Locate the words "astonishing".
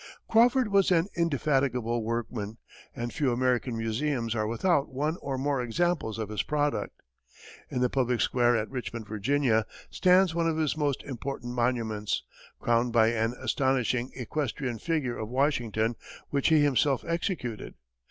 13.39-14.11